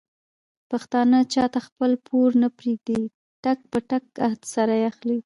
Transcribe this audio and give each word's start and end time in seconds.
پښتانه 0.71 1.17
چاته 1.33 1.59
خپل 1.67 1.91
پور 2.07 2.29
نه 2.41 2.49
پرېږدي 2.57 3.01
ټک 3.43 3.59
په 3.71 3.79
ټک 3.89 4.03
سره 4.53 4.73
اخلي. 4.91 5.17